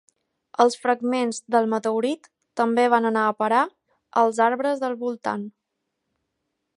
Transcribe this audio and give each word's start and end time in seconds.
Els 0.63 0.77
fragments 0.85 1.39
del 1.55 1.67
meteorit 1.73 2.25
també 2.61 2.87
van 2.95 3.09
anar 3.11 3.27
a 3.27 3.35
parar 3.43 3.61
als 4.23 4.43
arbres 4.49 4.85
del 4.85 4.97
voltant. 5.05 5.45